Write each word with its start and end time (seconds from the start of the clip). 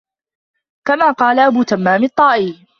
كَمَا 0.87 1.11
قَالَ 1.11 1.39
أَبُو 1.39 1.63
تَمَّامٍ 1.63 2.03
الطَّائِيُّ 2.03 2.67